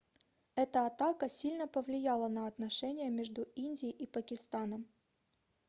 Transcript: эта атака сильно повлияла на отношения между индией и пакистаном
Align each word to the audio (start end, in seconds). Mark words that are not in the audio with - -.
эта 0.55 0.87
атака 0.87 1.29
сильно 1.29 1.67
повлияла 1.67 2.27
на 2.27 2.47
отношения 2.47 3.11
между 3.11 3.43
индией 3.53 3.91
и 3.91 4.07
пакистаном 4.07 4.87